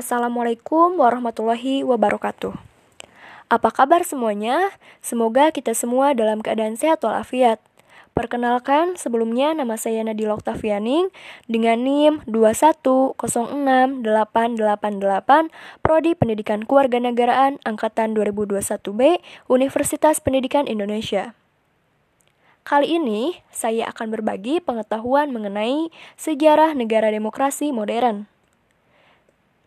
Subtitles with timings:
[0.00, 2.56] Assalamualaikum warahmatullahi wabarakatuh.
[3.52, 4.72] Apa kabar semuanya?
[5.04, 7.60] Semoga kita semua dalam keadaan sehat walafiat.
[8.16, 11.12] Perkenalkan, sebelumnya nama saya Nadila Oktavianing
[11.52, 14.00] dengan NIM 2106888
[15.84, 19.20] Prodi Pendidikan Kewarganegaraan Angkatan 2021B
[19.52, 21.36] Universitas Pendidikan Indonesia.
[22.64, 28.39] Kali ini, saya akan berbagi pengetahuan mengenai sejarah negara demokrasi modern.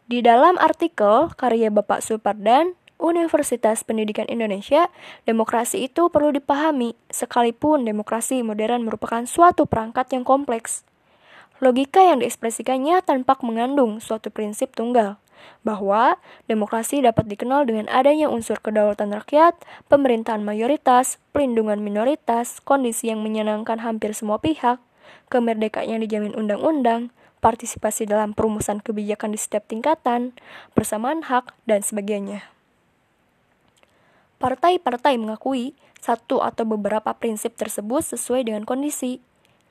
[0.04, 4.92] Di dalam artikel karya Bapak Supardan, Universitas Pendidikan Indonesia,
[5.24, 10.84] demokrasi itu perlu dipahami, sekalipun demokrasi modern merupakan suatu perangkat yang kompleks.
[11.64, 15.24] Logika yang diekspresikannya tanpa mengandung suatu prinsip tunggal,
[15.64, 16.20] bahwa
[16.52, 19.56] demokrasi dapat dikenal dengan adanya unsur kedaulatan rakyat,
[19.88, 24.84] pemerintahan mayoritas, pelindungan minoritas, kondisi yang menyenangkan hampir semua pihak,
[25.32, 30.32] kemerdekaan yang dijamin undang-undang, partisipasi dalam perumusan kebijakan di setiap tingkatan,
[30.72, 32.48] persamaan hak, dan sebagainya.
[34.40, 39.20] Partai-partai mengakui satu atau beberapa prinsip tersebut sesuai dengan kondisi.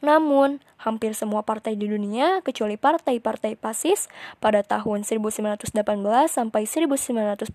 [0.03, 4.11] Namun, hampir semua partai di dunia, kecuali partai-partai pasis
[4.43, 5.79] pada tahun 1918
[6.27, 7.55] sampai 1945,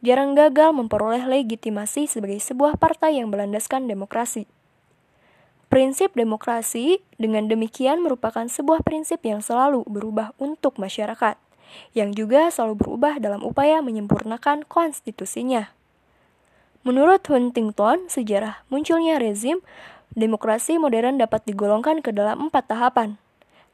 [0.00, 4.46] jarang gagal memperoleh legitimasi sebagai sebuah partai yang berlandaskan demokrasi.
[5.74, 11.34] Prinsip demokrasi dengan demikian merupakan sebuah prinsip yang selalu berubah untuk masyarakat,
[11.98, 15.74] yang juga selalu berubah dalam upaya menyempurnakan konstitusinya.
[16.86, 19.66] Menurut Huntington, sejarah munculnya rezim
[20.14, 23.18] demokrasi modern dapat digolongkan ke dalam empat tahapan.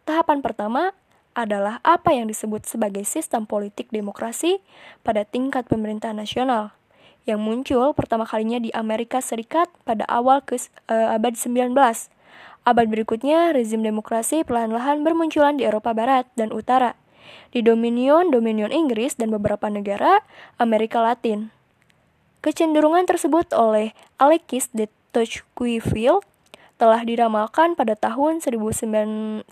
[0.08, 0.96] Tahapan pertama
[1.36, 4.64] adalah apa yang disebut sebagai sistem politik demokrasi
[5.04, 6.72] pada tingkat pemerintahan nasional
[7.28, 10.56] yang muncul pertama kalinya di Amerika Serikat pada awal ke
[10.88, 11.72] uh, abad 19.
[12.60, 16.92] Abad berikutnya, rezim demokrasi perlahan-lahan bermunculan di Eropa Barat dan Utara,
[17.56, 20.20] di dominion-dominion Inggris dan beberapa negara
[20.60, 21.48] Amerika Latin.
[22.40, 26.24] Kecenderungan tersebut oleh Alexis de Tocqueville
[26.80, 29.44] telah diramalkan pada tahun 1835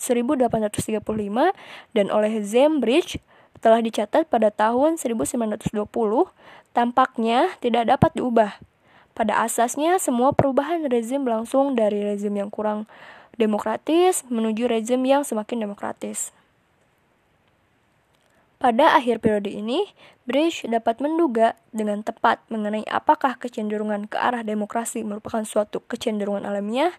[1.93, 3.21] dan oleh Zembridge
[3.59, 5.75] telah dicatat pada tahun 1920
[6.71, 8.51] tampaknya tidak dapat diubah.
[9.11, 12.87] Pada asasnya, semua perubahan rezim berlangsung dari rezim yang kurang
[13.35, 16.31] demokratis menuju rezim yang semakin demokratis.
[18.59, 19.87] Pada akhir periode ini,
[20.27, 26.91] Bridge dapat menduga dengan tepat mengenai apakah kecenderungan ke arah demokrasi merupakan suatu kecenderungan alamiah,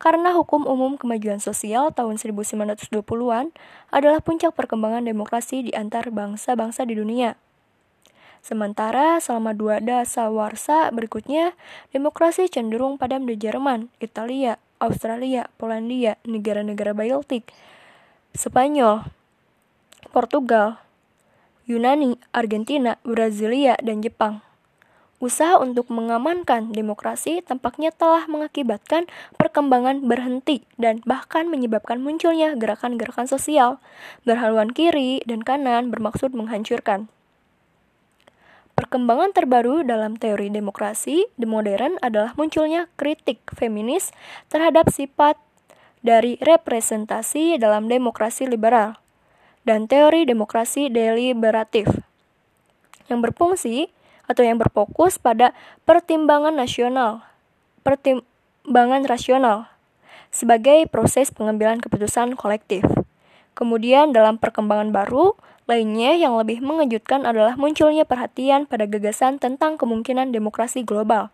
[0.00, 3.52] karena hukum umum kemajuan sosial tahun 1920-an
[3.92, 7.36] adalah puncak perkembangan demokrasi di antar bangsa-bangsa di dunia.
[8.40, 11.52] Sementara selama dua dasawarsa berikutnya,
[11.92, 17.52] demokrasi cenderung padam di Jerman, Italia, Australia, Polandia, negara-negara Baltik,
[18.32, 19.04] Spanyol,
[20.08, 20.80] Portugal,
[21.66, 24.42] Yunani, Argentina, Brasilia, dan Jepang.
[25.22, 29.06] Usaha untuk mengamankan demokrasi tampaknya telah mengakibatkan
[29.38, 33.78] perkembangan berhenti dan bahkan menyebabkan munculnya gerakan-gerakan sosial
[34.26, 37.06] berhaluan kiri dan kanan bermaksud menghancurkan.
[38.74, 44.10] Perkembangan terbaru dalam teori demokrasi modern adalah munculnya kritik feminis
[44.50, 45.38] terhadap sifat
[46.02, 48.98] dari representasi dalam demokrasi liberal
[49.62, 51.86] dan teori demokrasi deliberatif
[53.06, 53.90] yang berfungsi
[54.26, 55.52] atau yang berfokus pada
[55.84, 57.26] pertimbangan nasional,
[57.82, 59.68] pertimbangan rasional
[60.32, 62.86] sebagai proses pengambilan keputusan kolektif.
[63.52, 65.36] Kemudian dalam perkembangan baru
[65.68, 71.28] lainnya yang lebih mengejutkan adalah munculnya perhatian pada gagasan tentang kemungkinan demokrasi global.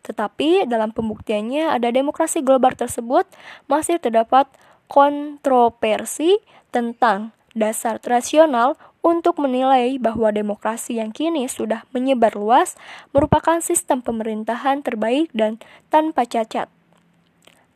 [0.00, 3.28] Tetapi dalam pembuktiannya ada demokrasi global tersebut
[3.68, 4.48] masih terdapat
[4.88, 6.40] kontroversi
[6.72, 12.76] tentang dasar rasional untuk menilai bahwa demokrasi yang kini sudah menyebar luas
[13.12, 15.60] merupakan sistem pemerintahan terbaik dan
[15.92, 16.72] tanpa cacat.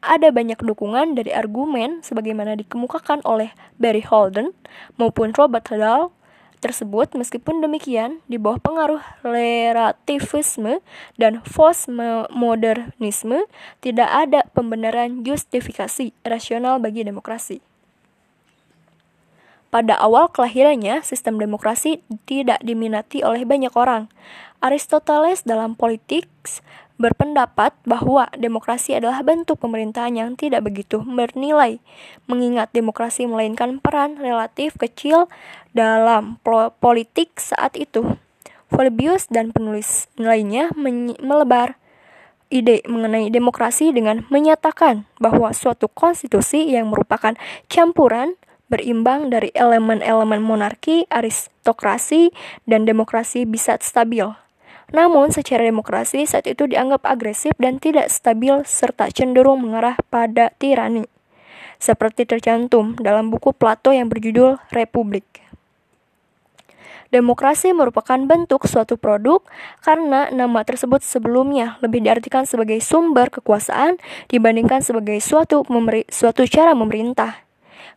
[0.04, 4.52] Ada banyak dukungan dari argumen sebagaimana dikemukakan oleh Barry Holden
[5.00, 6.12] maupun Robert Dahl
[6.64, 10.80] tersebut meskipun demikian di bawah pengaruh relativisme
[11.20, 13.44] dan postmodernisme
[13.84, 17.73] tidak ada pembenaran justifikasi rasional bagi demokrasi.
[19.74, 21.98] Pada awal kelahirannya, sistem demokrasi
[22.30, 24.06] tidak diminati oleh banyak orang.
[24.62, 26.30] Aristoteles dalam politik
[26.94, 31.82] berpendapat bahwa demokrasi adalah bentuk pemerintahan yang tidak begitu bernilai,
[32.30, 35.26] mengingat demokrasi melainkan peran relatif kecil
[35.74, 36.38] dalam
[36.78, 38.14] politik saat itu.
[38.70, 40.70] Polybius dan penulis lainnya
[41.18, 41.82] melebar
[42.46, 47.34] ide mengenai demokrasi dengan menyatakan bahwa suatu konstitusi yang merupakan
[47.66, 48.38] campuran
[48.68, 52.32] berimbang dari elemen-elemen monarki, aristokrasi,
[52.64, 54.26] dan demokrasi bisa stabil.
[54.92, 61.08] Namun, secara demokrasi saat itu dianggap agresif dan tidak stabil serta cenderung mengarah pada tirani.
[61.80, 65.44] Seperti tercantum dalam buku Plato yang berjudul Republik.
[67.14, 69.38] Demokrasi merupakan bentuk suatu produk
[69.86, 75.62] karena nama tersebut sebelumnya lebih diartikan sebagai sumber kekuasaan dibandingkan sebagai suatu,
[76.10, 77.46] suatu cara memerintah.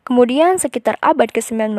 [0.08, 1.76] Kemudian sekitar abad ke-19,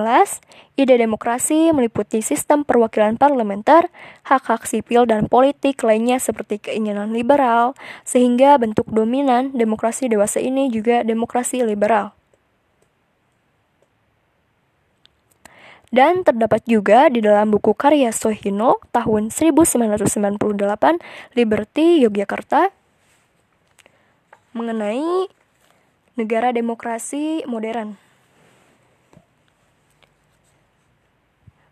[0.76, 3.88] ide demokrasi meliputi sistem perwakilan parlementer,
[4.28, 7.72] hak-hak sipil dan politik lainnya seperti keinginan liberal,
[8.04, 12.12] sehingga bentuk dominan demokrasi dewasa ini juga demokrasi liberal.
[15.88, 20.04] Dan terdapat juga di dalam buku karya Sohino tahun 1998
[21.32, 22.76] Liberty Yogyakarta
[24.52, 25.32] mengenai
[26.12, 28.07] negara demokrasi modern.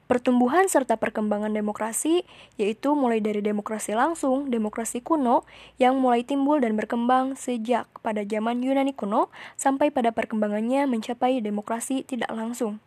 [0.07, 2.23] Pertumbuhan serta perkembangan demokrasi,
[2.55, 5.43] yaitu mulai dari demokrasi langsung, demokrasi kuno,
[5.83, 12.07] yang mulai timbul dan berkembang sejak pada zaman Yunani kuno, sampai pada perkembangannya mencapai demokrasi
[12.07, 12.79] tidak langsung.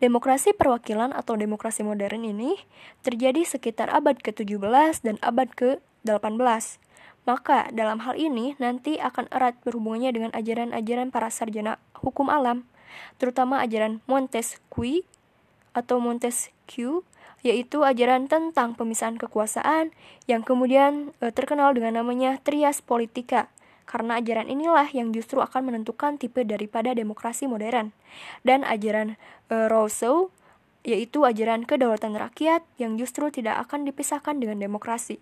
[0.00, 2.56] Demokrasi perwakilan atau demokrasi modern ini
[3.04, 6.80] terjadi sekitar abad ke-17 dan abad ke-18.
[7.24, 12.64] Maka dalam hal ini nanti akan erat berhubungannya dengan ajaran-ajaran para sarjana hukum alam,
[13.20, 15.04] terutama ajaran Montesquieu
[15.74, 17.04] atau Montesquieu,
[17.44, 19.92] yaitu ajaran tentang pemisahan kekuasaan
[20.24, 23.52] yang kemudian e, terkenal dengan namanya trias politika.
[23.84, 27.92] Karena ajaran inilah yang justru akan menentukan tipe daripada demokrasi modern.
[28.40, 29.20] Dan ajaran
[29.52, 30.32] e, Rousseau
[30.84, 35.16] yaitu ajaran kedaulatan rakyat yang justru tidak akan dipisahkan dengan demokrasi.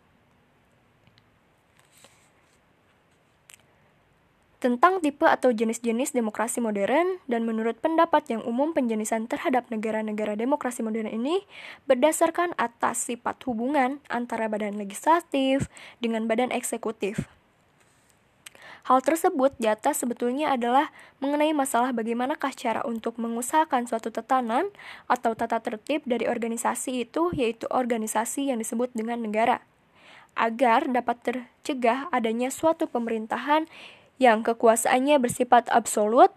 [4.62, 10.86] Tentang tipe atau jenis-jenis demokrasi modern dan menurut pendapat yang umum penjenisan terhadap negara-negara demokrasi
[10.86, 11.42] modern ini
[11.90, 15.66] berdasarkan atas sifat hubungan antara badan legislatif
[15.98, 17.26] dengan badan eksekutif.
[18.86, 24.70] Hal tersebut di atas sebetulnya adalah mengenai masalah bagaimanakah cara untuk mengusahakan suatu tetanan
[25.10, 29.62] atau tata tertib dari organisasi itu yaitu organisasi yang disebut dengan negara
[30.38, 33.68] agar dapat tercegah adanya suatu pemerintahan
[34.22, 36.30] yang kekuasaannya bersifat absolut.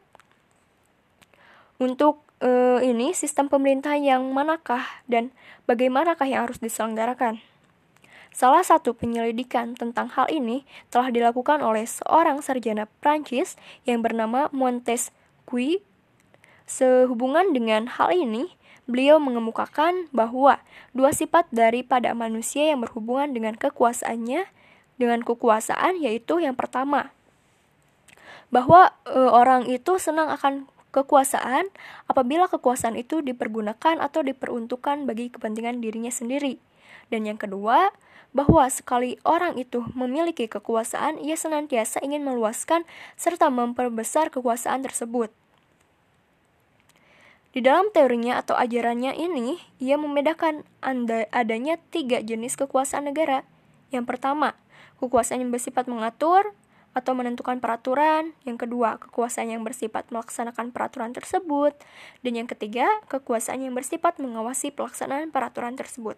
[1.78, 5.30] Untuk e, ini sistem pemerintahan yang manakah dan
[5.70, 7.46] bagaimanakah yang harus diselenggarakan?
[8.34, 13.56] Salah satu penyelidikan tentang hal ini telah dilakukan oleh seorang sarjana Prancis
[13.86, 15.80] yang bernama Montesquieu.
[16.66, 18.50] Sehubungan dengan hal ini,
[18.90, 20.58] beliau mengemukakan bahwa
[20.98, 24.50] dua sifat daripada manusia yang berhubungan dengan kekuasaannya
[24.96, 27.12] dengan kekuasaan yaitu yang pertama
[28.56, 31.68] bahwa e, orang itu senang akan kekuasaan
[32.08, 36.56] apabila kekuasaan itu dipergunakan atau diperuntukkan bagi kepentingan dirinya sendiri.
[37.12, 37.92] Dan yang kedua,
[38.32, 42.88] bahwa sekali orang itu memiliki kekuasaan, ia senantiasa ingin meluaskan
[43.20, 45.32] serta memperbesar kekuasaan tersebut.
[47.56, 50.68] Di dalam teorinya atau ajarannya ini, ia membedakan
[51.32, 53.48] adanya tiga jenis kekuasaan negara.
[53.96, 54.60] Yang pertama,
[55.00, 56.52] kekuasaan yang bersifat mengatur,
[56.96, 61.76] atau menentukan peraturan, yang kedua, kekuasaan yang bersifat melaksanakan peraturan tersebut,
[62.24, 66.16] dan yang ketiga, kekuasaan yang bersifat mengawasi pelaksanaan peraturan tersebut.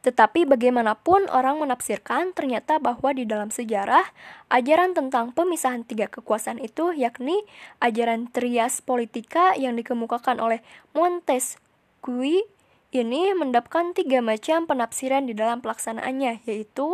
[0.00, 4.08] Tetapi bagaimanapun orang menafsirkan ternyata bahwa di dalam sejarah
[4.48, 7.36] ajaran tentang pemisahan tiga kekuasaan itu yakni
[7.84, 10.64] ajaran trias politika yang dikemukakan oleh
[10.96, 12.48] Montesquieu
[12.90, 16.90] ini mendapatkan tiga macam penafsiran di dalam pelaksanaannya, yaitu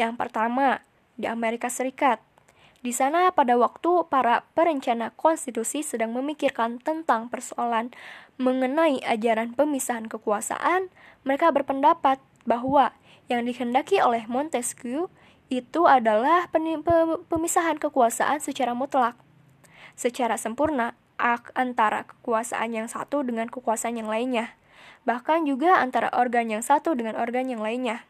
[0.00, 0.80] yang pertama
[1.20, 2.24] di Amerika Serikat.
[2.80, 7.92] Di sana pada waktu para perencana konstitusi sedang memikirkan tentang persoalan
[8.40, 10.88] mengenai ajaran pemisahan kekuasaan,
[11.28, 12.96] mereka berpendapat bahwa
[13.28, 15.12] yang dikehendaki oleh Montesquieu
[15.52, 16.48] itu adalah
[17.28, 19.18] pemisahan kekuasaan secara mutlak,
[19.92, 20.96] secara sempurna
[21.52, 24.54] antara kekuasaan yang satu dengan kekuasaan yang lainnya
[25.08, 28.04] bahkan juga antara organ yang satu dengan organ yang lainnya.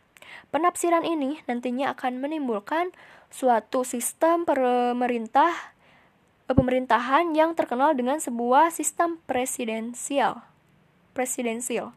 [0.48, 2.92] Penafsiran ini nantinya akan menimbulkan
[3.28, 5.52] suatu sistem pemerintah
[6.48, 10.40] eh, pemerintahan yang terkenal dengan sebuah sistem presidensial.
[11.12, 11.92] Presidensial.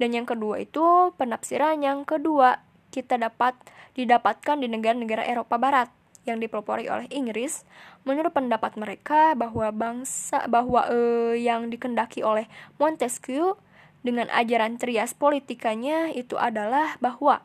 [0.00, 2.58] Dan yang kedua itu penafsiran yang kedua
[2.90, 3.54] kita dapat
[3.94, 5.90] didapatkan di negara-negara Eropa Barat
[6.24, 7.62] yang dipelopori oleh Inggris.
[8.02, 12.48] Menurut pendapat mereka bahwa bangsa bahwa eh, yang dikendaki oleh
[12.80, 13.60] Montesquieu
[14.04, 17.40] dengan ajaran trias politikanya itu adalah bahwa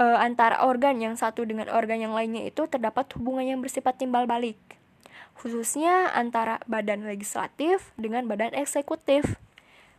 [0.00, 4.24] e, antara organ yang satu dengan organ yang lainnya itu terdapat hubungan yang bersifat timbal
[4.24, 4.56] balik,
[5.36, 9.36] khususnya antara badan legislatif dengan badan eksekutif.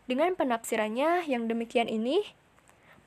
[0.10, 2.26] Dengan penafsirannya yang demikian ini,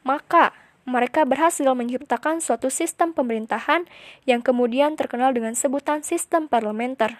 [0.06, 0.56] maka
[0.88, 3.84] mereka berhasil menciptakan suatu sistem pemerintahan
[4.24, 7.18] yang kemudian terkenal dengan sebutan sistem parlementer.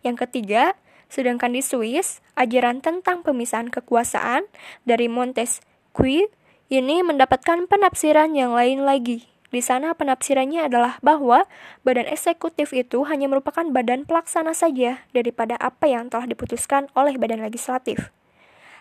[0.00, 0.74] Yang ketiga,
[1.10, 4.46] sedangkan di Swiss, ajaran tentang pemisahan kekuasaan
[4.86, 6.30] dari Montesquieu
[6.70, 9.26] ini mendapatkan penafsiran yang lain lagi.
[9.50, 11.42] Di sana penafsirannya adalah bahwa
[11.82, 17.42] badan eksekutif itu hanya merupakan badan pelaksana saja daripada apa yang telah diputuskan oleh badan
[17.42, 18.14] legislatif.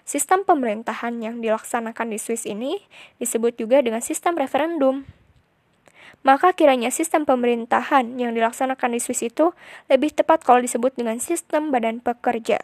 [0.05, 2.77] Sistem pemerintahan yang dilaksanakan di Swiss ini
[3.17, 5.09] disebut juga dengan sistem referendum.
[6.19, 9.55] Maka kiranya sistem pemerintahan yang dilaksanakan di Swiss itu
[9.87, 12.59] lebih tepat kalau disebut dengan sistem badan pekerja.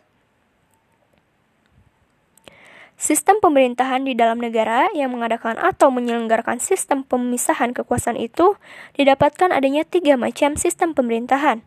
[2.96, 8.56] Sistem pemerintahan di dalam negara yang mengadakan atau menyelenggarakan sistem pemisahan kekuasaan itu
[8.96, 11.60] didapatkan adanya tiga macam sistem pemerintahan.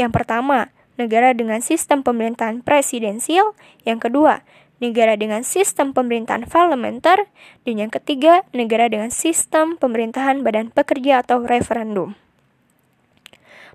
[0.00, 3.52] Yang pertama, negara dengan sistem pemerintahan presidensial.
[3.84, 4.40] Yang kedua,
[4.80, 7.28] negara dengan sistem pemerintahan parlementer.
[7.62, 12.18] Dan yang ketiga, negara dengan sistem pemerintahan badan pekerja atau referendum.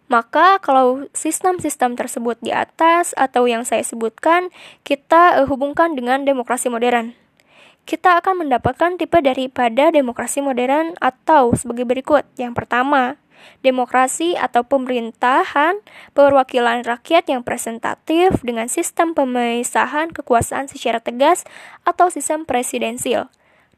[0.05, 4.53] Maka kalau sistem-sistem tersebut di atas atau yang saya sebutkan
[4.85, 7.17] kita uh, hubungkan dengan demokrasi modern.
[7.85, 12.25] Kita akan mendapatkan tipe daripada demokrasi modern atau sebagai berikut.
[12.37, 13.17] Yang pertama,
[13.61, 15.79] demokrasi atau pemerintahan
[16.13, 21.47] perwakilan rakyat yang presentatif dengan sistem pemisahan kekuasaan secara tegas
[21.87, 23.27] atau sistem presidensil.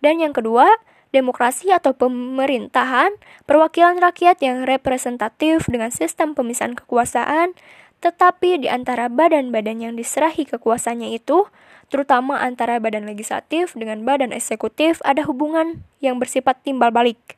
[0.04, 0.68] Dan yang kedua,
[1.16, 3.16] demokrasi atau pemerintahan,
[3.48, 7.56] perwakilan rakyat yang representatif dengan sistem pemisahan kekuasaan,
[7.98, 11.50] tetapi di antara badan-badan yang diserahi kekuasaannya itu,
[11.88, 17.37] terutama antara badan legislatif dengan badan eksekutif ada hubungan yang bersifat timbal balik,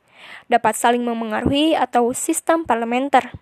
[0.51, 3.33] dapat saling memengaruhi atau sistem parlementer.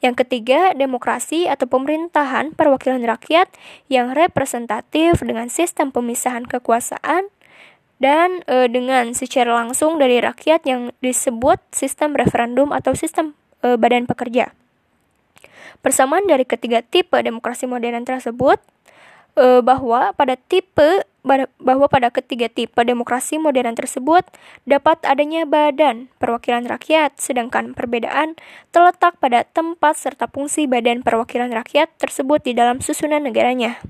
[0.00, 3.52] Yang ketiga, demokrasi atau pemerintahan perwakilan rakyat
[3.92, 7.28] yang representatif dengan sistem pemisahan kekuasaan
[8.00, 14.08] dan e, dengan secara langsung dari rakyat yang disebut sistem referendum atau sistem e, badan
[14.08, 14.56] pekerja.
[15.84, 18.56] Persamaan dari ketiga tipe demokrasi modern tersebut
[19.36, 21.04] e, bahwa pada tipe
[21.60, 24.24] bahwa pada ketiga tipe demokrasi modern tersebut
[24.64, 28.40] dapat adanya badan perwakilan rakyat, sedangkan perbedaan
[28.72, 33.84] terletak pada tempat serta fungsi badan perwakilan rakyat tersebut di dalam susunan negaranya.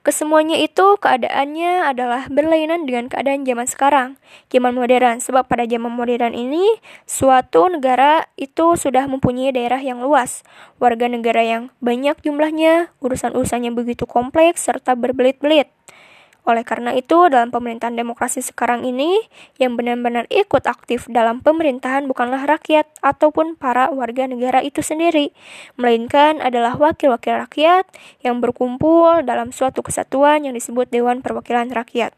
[0.00, 4.08] Kesemuanya itu keadaannya adalah berlainan dengan keadaan zaman sekarang,
[4.48, 5.20] zaman modern.
[5.20, 6.64] Sebab pada zaman modern ini,
[7.04, 10.40] suatu negara itu sudah mempunyai daerah yang luas,
[10.80, 15.68] warga negara yang banyak jumlahnya, urusan-urusannya begitu kompleks serta berbelit-belit.
[16.48, 19.28] Oleh karena itu, dalam pemerintahan demokrasi sekarang ini,
[19.60, 25.36] yang benar-benar ikut aktif dalam pemerintahan bukanlah rakyat ataupun para warga negara itu sendiri,
[25.76, 27.84] melainkan adalah wakil-wakil rakyat
[28.24, 32.16] yang berkumpul dalam suatu kesatuan yang disebut Dewan Perwakilan Rakyat.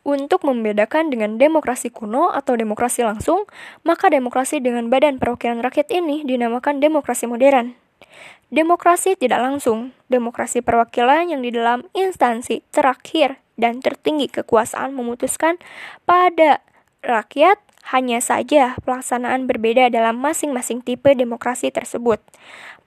[0.00, 3.44] Untuk membedakan dengan demokrasi kuno atau demokrasi langsung,
[3.84, 7.89] maka demokrasi dengan badan perwakilan rakyat ini dinamakan demokrasi modern.
[8.50, 15.60] Demokrasi tidak langsung, demokrasi perwakilan yang di dalam instansi terakhir dan tertinggi kekuasaan memutuskan
[16.02, 16.58] pada
[17.06, 17.62] rakyat
[17.94, 22.20] hanya saja pelaksanaan berbeda dalam masing-masing tipe demokrasi tersebut.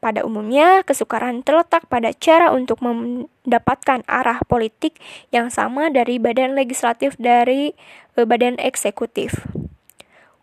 [0.03, 4.99] Pada umumnya, kesukaran terletak pada cara untuk mendapatkan arah politik
[5.31, 7.71] yang sama dari badan legislatif dari
[8.19, 9.47] eh, badan eksekutif.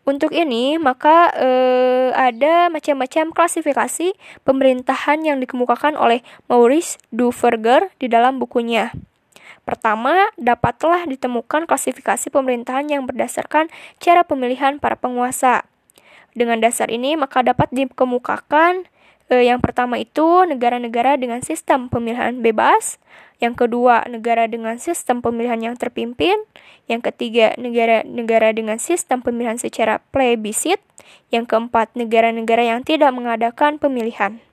[0.09, 8.41] Untuk ini, maka eh, ada macam-macam klasifikasi pemerintahan yang dikemukakan oleh Maurice Duverger di dalam
[8.41, 8.91] bukunya.
[9.69, 13.69] Pertama, dapatlah ditemukan klasifikasi pemerintahan yang berdasarkan
[14.01, 15.69] cara pemilihan para penguasa.
[16.33, 18.89] Dengan dasar ini, maka dapat dikemukakan
[19.31, 23.01] eh, yang pertama itu negara-negara dengan sistem pemilihan bebas,
[23.41, 26.37] yang kedua, negara dengan sistem pemilihan yang terpimpin.
[26.85, 30.79] Yang ketiga, negara-negara dengan sistem pemilihan secara plebisit.
[31.33, 34.45] Yang keempat, negara-negara yang tidak mengadakan pemilihan.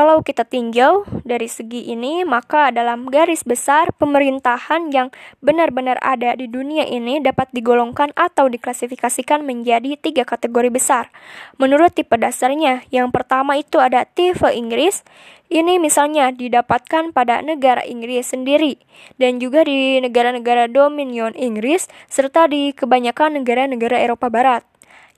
[0.00, 5.12] Kalau kita tinjau dari segi ini, maka dalam garis besar pemerintahan yang
[5.44, 11.12] benar-benar ada di dunia ini dapat digolongkan atau diklasifikasikan menjadi tiga kategori besar.
[11.60, 15.04] Menurut tipe dasarnya, yang pertama itu ada tipe Inggris.
[15.52, 18.80] Ini misalnya didapatkan pada negara Inggris sendiri
[19.20, 24.64] dan juga di negara-negara dominion Inggris serta di kebanyakan negara-negara Eropa Barat.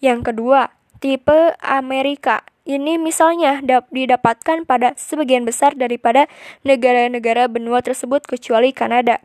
[0.02, 3.59] Yang kedua, tipe Amerika ini misalnya
[3.90, 6.31] didapatkan pada sebagian besar daripada
[6.62, 9.19] negara-negara benua tersebut kecuali Kanada.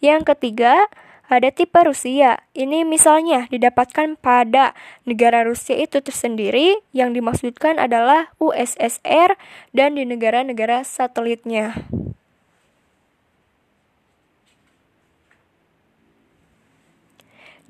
[0.00, 0.88] Yang ketiga,
[1.32, 2.44] ada tipe Rusia.
[2.52, 4.76] Ini misalnya didapatkan pada
[5.08, 9.40] negara Rusia itu tersendiri yang dimaksudkan adalah USSR
[9.72, 11.72] dan di negara-negara satelitnya.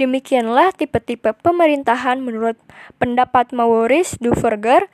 [0.03, 2.59] Demikianlah tipe-tipe pemerintahan menurut
[2.99, 4.91] pendapat Maurice Duverger.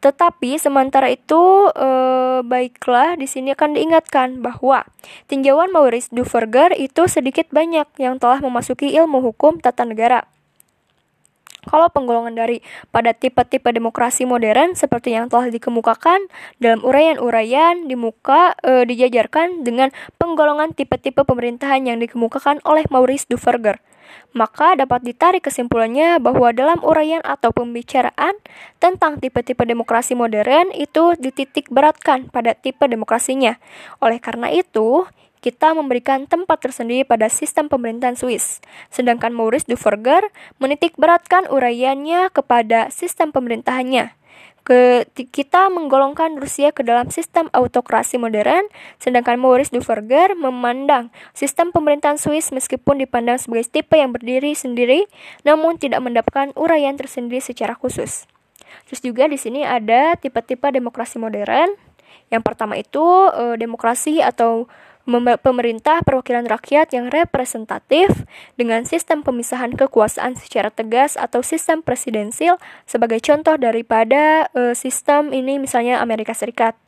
[0.00, 4.88] Tetapi sementara itu eh, baiklah di sini akan diingatkan bahwa
[5.28, 10.24] tinjauan Maurice Duverger itu sedikit banyak yang telah memasuki ilmu hukum tata negara.
[11.66, 18.56] Kalau penggolongan dari pada tipe-tipe demokrasi modern seperti yang telah dikemukakan dalam uraian-uraian di muka
[18.64, 23.80] e, dijajarkan dengan penggolongan tipe-tipe pemerintahan yang dikemukakan oleh Maurice Duverger.
[24.30, 28.38] Maka dapat ditarik kesimpulannya bahwa dalam uraian atau pembicaraan
[28.78, 33.58] tentang tipe-tipe demokrasi modern itu dititik beratkan pada tipe demokrasinya.
[33.98, 35.06] Oleh karena itu,
[35.40, 38.60] kita memberikan tempat tersendiri pada sistem pemerintahan Swiss.
[38.92, 40.28] Sedangkan Maurice Duverger
[40.60, 44.20] menitik beratkan uraiannya kepada sistem pemerintahannya
[44.70, 48.68] ke, kita menggolongkan Rusia ke dalam sistem autokrasi modern,
[49.00, 55.08] sedangkan Maurice Duverger memandang sistem pemerintahan Swiss meskipun dipandang sebagai tipe yang berdiri sendiri,
[55.42, 58.28] namun tidak mendapatkan uraian tersendiri secara khusus.
[58.86, 61.74] Terus juga di sini ada tipe-tipe demokrasi modern.
[62.30, 63.02] Yang pertama itu
[63.34, 64.70] e, demokrasi atau
[65.44, 68.24] pemerintah perwakilan rakyat yang representatif
[68.56, 72.56] dengan sistem pemisahan kekuasaan secara tegas atau sistem presidensil
[72.88, 76.79] sebagai contoh daripada uh, sistem ini misalnya Amerika Serikat.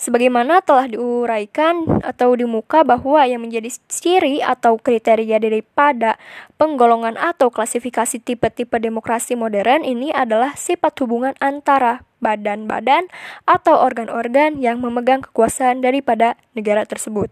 [0.00, 6.16] Sebagaimana telah diuraikan atau di muka bahwa yang menjadi ciri atau kriteria daripada
[6.56, 13.12] penggolongan atau klasifikasi tipe-tipe demokrasi modern ini adalah sifat hubungan antara badan-badan
[13.44, 17.28] atau organ-organ yang memegang kekuasaan daripada negara tersebut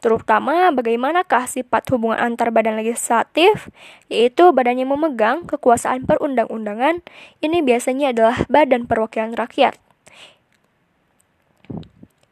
[0.00, 3.68] terutama bagaimanakah sifat hubungan antar badan legislatif,
[4.08, 7.04] yaitu badan yang memegang kekuasaan perundang-undangan,
[7.44, 9.89] ini biasanya adalah Badan Perwakilan Rakyat.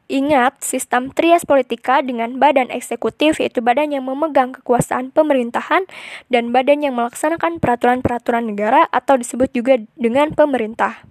[0.09, 5.85] Ingat, sistem trias politika dengan badan eksekutif yaitu badan yang memegang kekuasaan pemerintahan
[6.33, 11.05] dan badan yang melaksanakan peraturan-peraturan negara atau disebut juga dengan pemerintah.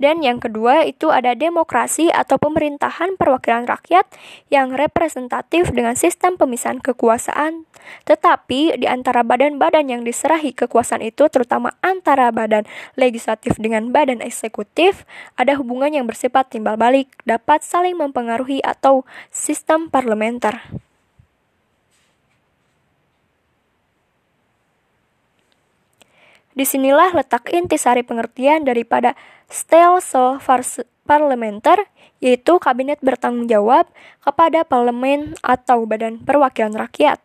[0.00, 4.08] Dan yang kedua itu ada demokrasi atau pemerintahan perwakilan rakyat
[4.48, 7.68] yang representatif dengan sistem pemisahan kekuasaan.
[8.08, 12.64] Tetapi di antara badan-badan yang diserahi kekuasaan itu terutama antara badan
[12.96, 15.04] legislatif dengan badan eksekutif
[15.36, 20.64] ada hubungan yang bersifat timbal balik dapat saling mempengaruhi atau sistem parlementer.
[26.60, 29.16] Di sinilah letak intisari pengertian daripada
[29.48, 30.36] stelsel
[31.08, 31.88] parlementer,
[32.20, 33.88] yaitu kabinet bertanggung jawab
[34.20, 37.16] kepada parlemen atau badan perwakilan rakyat.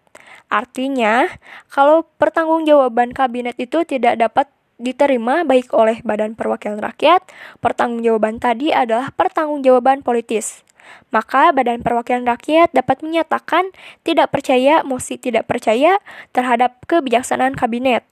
[0.47, 1.27] Artinya,
[1.67, 4.47] kalau pertanggungjawaban kabinet itu tidak dapat
[4.79, 7.27] diterima baik oleh badan perwakilan rakyat,
[7.59, 10.63] pertanggungjawaban tadi adalah pertanggungjawaban politis.
[11.11, 13.73] Maka Badan Perwakilan Rakyat dapat menyatakan
[14.05, 15.97] tidak percaya mosi tidak percaya
[16.29, 18.05] terhadap kebijaksanaan kabinet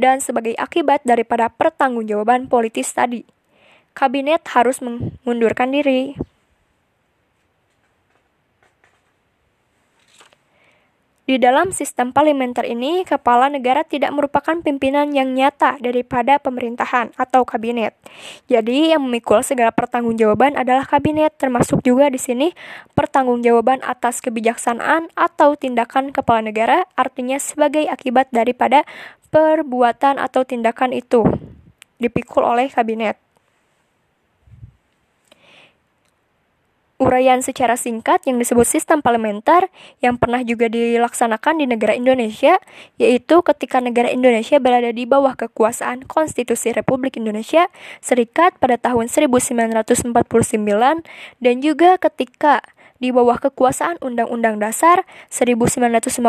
[0.00, 3.26] dan sebagai akibat daripada pertanggungjawaban politis tadi,
[3.94, 6.16] kabinet harus mengundurkan diri.
[11.30, 17.46] Di dalam sistem parlementer ini, kepala negara tidak merupakan pimpinan yang nyata daripada pemerintahan atau
[17.46, 17.94] kabinet.
[18.50, 22.50] Jadi, yang memikul segala pertanggungjawaban adalah kabinet, termasuk juga di sini
[22.98, 28.82] pertanggungjawaban atas kebijaksanaan atau tindakan kepala negara, artinya sebagai akibat daripada
[29.30, 31.22] perbuatan atau tindakan itu
[32.02, 33.18] dipikul oleh kabinet.
[37.00, 39.72] Uraian secara singkat yang disebut sistem parlementer
[40.04, 42.60] yang pernah juga dilaksanakan di negara Indonesia,
[43.00, 47.72] yaitu ketika negara Indonesia berada di bawah kekuasaan Konstitusi Republik Indonesia
[48.04, 50.12] Serikat pada tahun 1949
[51.40, 52.60] dan juga ketika
[53.00, 56.20] di bawah kekuasaan Undang-Undang Dasar 1950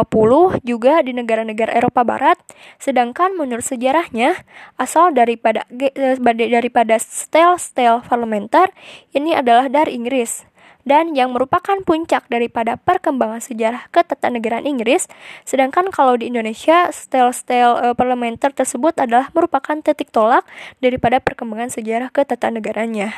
[0.63, 2.39] juga di negara-negara Eropa Barat,
[2.79, 4.39] sedangkan menurut sejarahnya
[4.79, 6.17] asal daripada eh,
[6.49, 8.71] daripada stel-stel parlementer
[9.11, 10.49] ini adalah dari Inggris
[10.83, 15.05] dan yang merupakan puncak daripada perkembangan sejarah ketatanegaraan Inggris.
[15.45, 20.45] Sedangkan kalau di Indonesia, stel-stel e, parlementer tersebut adalah merupakan titik tolak
[20.81, 23.13] daripada perkembangan sejarah ketatanegaranya.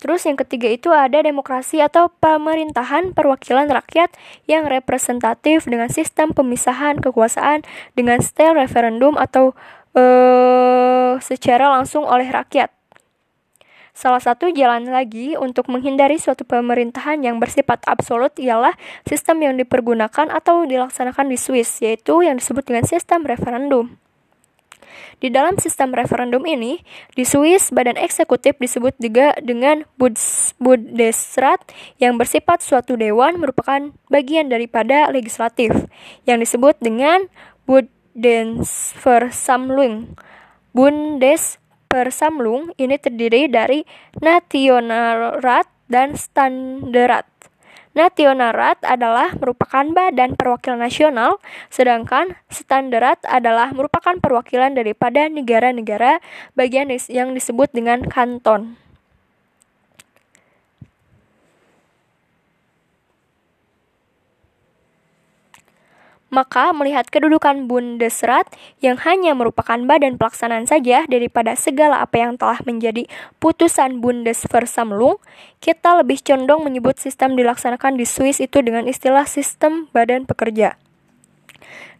[0.00, 4.08] Terus yang ketiga itu ada demokrasi atau pemerintahan perwakilan rakyat
[4.48, 9.52] yang representatif dengan sistem pemisahan kekuasaan dengan style referendum atau
[9.92, 12.72] uh, secara langsung oleh rakyat.
[13.92, 18.72] Salah satu jalan lagi untuk menghindari suatu pemerintahan yang bersifat absolut ialah
[19.04, 24.00] sistem yang dipergunakan atau dilaksanakan di Swiss, yaitu yang disebut dengan sistem referendum.
[25.22, 26.82] Di dalam sistem referendum ini,
[27.14, 29.84] di Swiss badan eksekutif disebut juga dengan
[30.58, 31.60] Bundesrat
[32.02, 35.70] yang bersifat suatu dewan merupakan bagian daripada legislatif
[36.26, 37.30] yang disebut dengan
[37.64, 40.18] Bundesversammlung.
[40.70, 41.58] Bundes
[41.90, 43.82] Persamlung ini terdiri dari
[44.22, 47.26] Nationalrat dan Standerat.
[48.00, 51.36] Nationalrat adalah merupakan badan perwakilan nasional,
[51.68, 56.24] sedangkan Standerat adalah merupakan perwakilan daripada negara-negara
[56.56, 58.80] bagian yang disebut dengan kanton.
[66.30, 68.46] Maka melihat kedudukan Bundesrat
[68.78, 73.10] yang hanya merupakan badan pelaksanaan saja daripada segala apa yang telah menjadi
[73.42, 75.18] putusan Bundesversammlung,
[75.58, 80.78] kita lebih condong menyebut sistem dilaksanakan di Swiss itu dengan istilah sistem badan pekerja.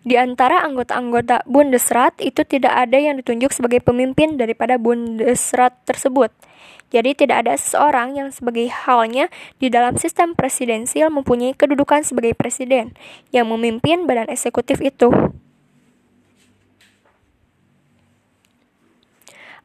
[0.01, 6.33] Di antara anggota-anggota Bundesrat itu tidak ada yang ditunjuk sebagai pemimpin daripada Bundesrat tersebut.
[6.91, 9.31] Jadi tidak ada seseorang yang sebagai halnya
[9.63, 12.99] di dalam sistem presidensial mempunyai kedudukan sebagai presiden
[13.31, 15.15] yang memimpin badan eksekutif itu.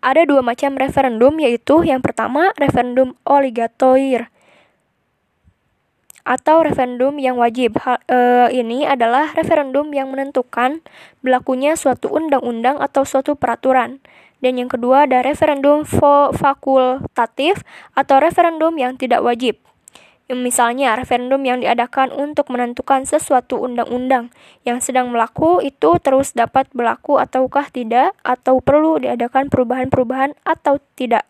[0.06, 4.30] Ada dua macam referendum yaitu yang pertama referendum obligatoir
[6.26, 7.78] atau referendum yang wajib.
[7.80, 10.82] Hal, e, ini adalah referendum yang menentukan
[11.22, 14.02] berlakunya suatu undang-undang atau suatu peraturan.
[14.42, 15.88] Dan yang kedua ada referendum
[16.34, 17.64] fakultatif
[17.96, 19.62] atau referendum yang tidak wajib.
[20.26, 24.34] Misalnya, referendum yang diadakan untuk menentukan sesuatu undang-undang
[24.66, 31.30] yang sedang berlaku itu terus dapat berlaku ataukah tidak, atau perlu diadakan perubahan-perubahan atau tidak.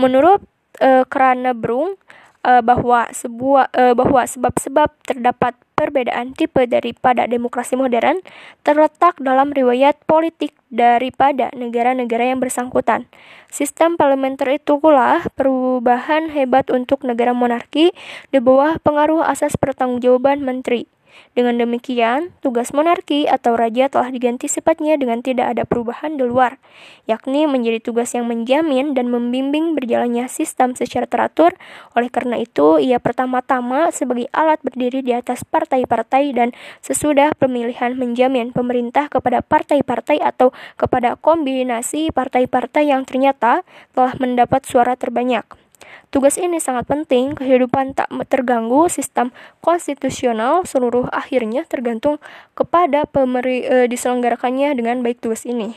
[0.00, 0.40] Menurut
[0.80, 1.04] e,
[1.52, 2.00] Brung,
[2.44, 8.18] uh, bahwa sebuah uh, bahwa sebab-sebab terdapat perbedaan tipe daripada demokrasi modern
[8.66, 13.06] terletak dalam riwayat politik daripada negara-negara yang bersangkutan.
[13.48, 17.94] Sistem parlementer itu pula perubahan hebat untuk negara monarki
[18.34, 20.90] di bawah pengaruh asas pertanggungjawaban menteri.
[21.38, 26.58] Dengan demikian, tugas monarki atau raja telah diganti sifatnya dengan tidak ada perubahan di luar,
[27.06, 31.54] yakni menjadi tugas yang menjamin dan membimbing berjalannya sistem secara teratur.
[31.94, 36.50] Oleh karena itu, ia pertama-tama sebagai alat berdiri di atas partai-partai dan
[36.82, 43.62] sesudah pemilihan menjamin pemerintah kepada partai-partai atau kepada kombinasi partai-partai yang ternyata
[43.94, 45.67] telah mendapat suara terbanyak.
[46.08, 49.28] Tugas ini sangat penting, kehidupan tak terganggu, sistem
[49.60, 52.16] konstitusional seluruh akhirnya tergantung
[52.56, 55.76] kepada pemeri e, diselenggarakannya dengan baik tugas ini.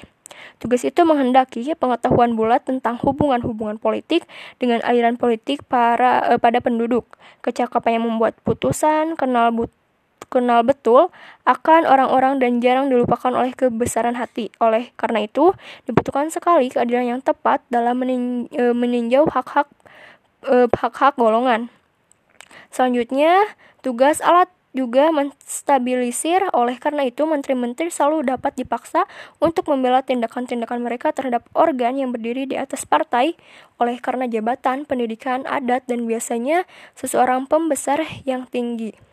[0.64, 4.24] Tugas itu menghendaki pengetahuan bulat tentang hubungan-hubungan politik
[4.56, 7.12] dengan aliran politik para e, pada penduduk,
[7.44, 9.72] kecakapan yang membuat putusan, kenal but
[10.32, 11.12] kenal betul
[11.44, 14.48] akan orang-orang dan jarang dilupakan oleh kebesaran hati.
[14.64, 15.52] Oleh karena itu,
[15.84, 19.68] dibutuhkan sekali keadilan yang tepat dalam e, meninjau hak-hak
[20.42, 21.70] Eh, hak-hak golongan.
[22.74, 23.46] Selanjutnya,
[23.86, 26.42] tugas alat juga menstabilisir.
[26.50, 29.06] Oleh karena itu, menteri-menteri selalu dapat dipaksa
[29.38, 33.38] untuk membela tindakan-tindakan mereka terhadap organ yang berdiri di atas partai
[33.78, 36.66] oleh karena jabatan, pendidikan, adat, dan biasanya
[36.98, 39.11] seseorang pembesar yang tinggi.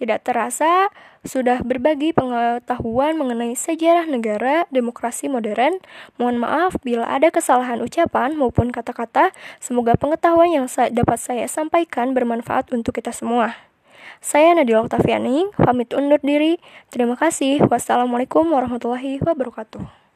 [0.00, 0.88] Tidak terasa,
[1.28, 5.76] sudah berbagi pengetahuan mengenai sejarah negara demokrasi modern.
[6.16, 9.36] Mohon maaf bila ada kesalahan ucapan maupun kata-kata.
[9.60, 13.52] Semoga pengetahuan yang dapat saya sampaikan bermanfaat untuk kita semua.
[14.24, 16.56] Saya Nadila Oktaviani, pamit undur diri.
[16.88, 17.60] Terima kasih.
[17.68, 20.09] Wassalamualaikum warahmatullahi wabarakatuh.